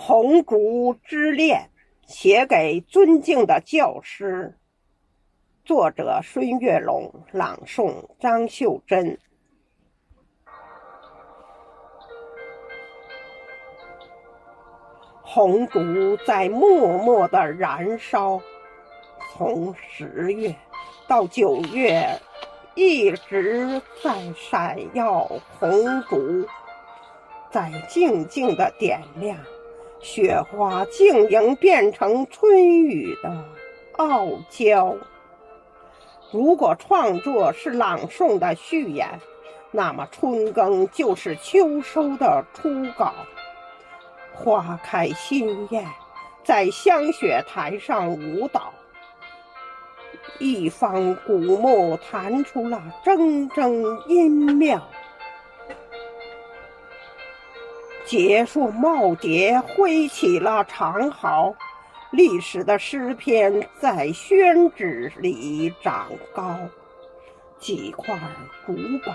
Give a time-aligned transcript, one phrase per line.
[0.00, 1.70] 红烛之恋，
[2.06, 4.56] 写给尊敬的教师。
[5.64, 9.18] 作者：孙月龙，朗诵：张秀珍。
[15.20, 18.40] 红烛在默默的燃烧，
[19.32, 20.54] 从十月
[21.08, 22.08] 到九月，
[22.76, 25.28] 一直在闪耀。
[25.58, 26.46] 红烛
[27.50, 29.36] 在静静的点亮。
[30.00, 33.44] 雪花晶莹变成春雨的
[33.96, 34.96] 傲娇。
[36.30, 39.20] 如果创作是朗诵的序言，
[39.70, 43.12] 那么春耕就是秋收的初稿。
[44.32, 45.84] 花开新艳，
[46.44, 48.72] 在香雪台上舞蹈，
[50.38, 54.80] 一方古木弹出了铮铮音妙。
[58.08, 61.54] 结束，耄耋挥起了长毫，
[62.10, 66.56] 历史的诗篇在宣纸里长高。
[67.58, 68.18] 几块
[68.64, 68.72] 古
[69.04, 69.14] 板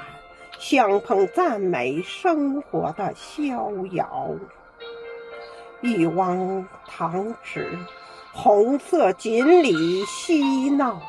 [0.60, 4.30] 相碰，赞美生活的逍遥。
[5.82, 7.76] 一汪塘池，
[8.32, 11.02] 红色锦鲤嬉闹，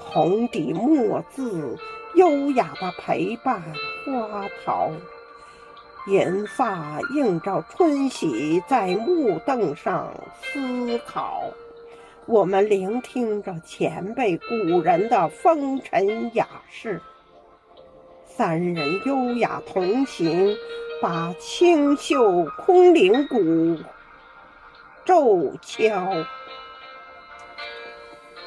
[0.00, 1.78] 红底墨字
[2.16, 3.62] 优雅的陪伴
[4.04, 4.90] 花桃。
[6.06, 11.44] 银发映照春喜，在木凳上思考。
[12.26, 17.00] 我们聆听着前辈古人的风尘雅事。
[18.24, 20.56] 三人优雅同行，
[21.00, 23.78] 把清秀空灵鼓
[25.04, 26.12] 骤敲。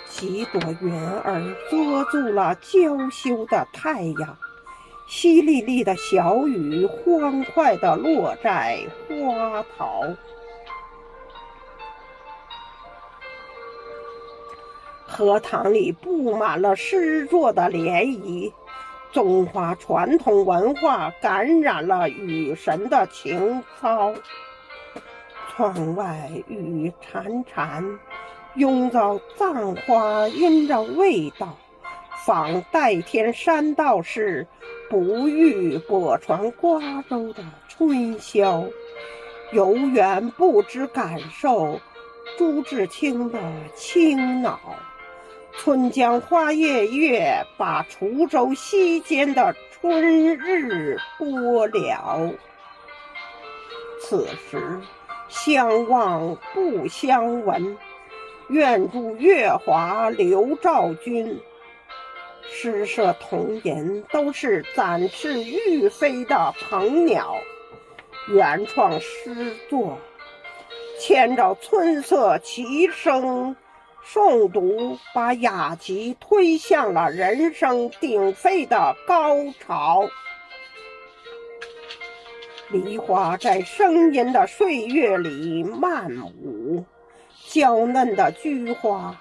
[0.10, 4.38] 几朵云儿遮住了娇羞的太阳。
[5.08, 10.02] 淅沥沥的小雨，欢快地落在花桃。
[15.06, 18.52] 荷塘里布满了诗作的涟漪，
[19.14, 24.14] 中华传统文化感染了雨神的情操。
[25.50, 27.98] 窗外雨潺潺，
[28.56, 31.56] 拥着葬花阴着味道，
[32.26, 34.48] 仿代天山道士。
[34.90, 38.66] 不遇泊船瓜洲的春宵，
[39.52, 41.80] 游园不知感受
[42.38, 43.40] 朱自清的
[43.76, 44.60] 清脑。
[45.54, 52.32] 春江花月夜，把滁州西间的春日播了。
[54.00, 54.80] 此时
[55.30, 57.76] 相望不相闻，
[58.50, 61.40] 愿祝月华流照君。
[62.58, 67.36] 诗社童吟都是展翅欲飞的鹏鸟，
[68.30, 69.98] 原创诗作
[70.98, 73.54] 牵着春色齐声
[74.06, 80.08] 诵读，把雅集推向了人声鼎沸的高潮。
[82.70, 86.10] 梨花在声音的岁月里漫
[86.42, 86.86] 舞，
[87.50, 89.20] 娇嫩的菊花。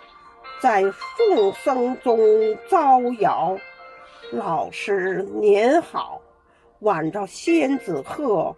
[0.64, 0.82] 在
[1.18, 2.18] 众僧中
[2.70, 3.54] 招摇，
[4.32, 6.22] 老师您好，
[6.78, 8.56] 挽着仙子鹤，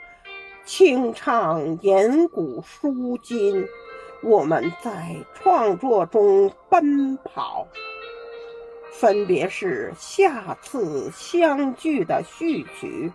[0.64, 3.66] 清唱吟古书今。
[4.22, 7.66] 我们在创作中奔跑，
[8.92, 13.12] 分别是下次相聚的序曲。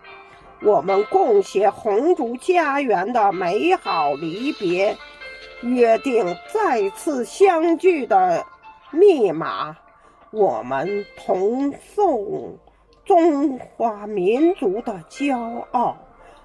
[0.60, 4.94] 我们共写红烛家园的美好离别，
[5.62, 8.44] 约定再次相聚的。
[8.92, 9.76] 密码，
[10.30, 12.56] 我们同颂
[13.04, 15.96] 中华民族的骄傲，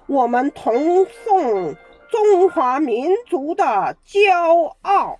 [0.06, 1.74] 我们同颂
[2.10, 5.18] 中华民族的骄傲。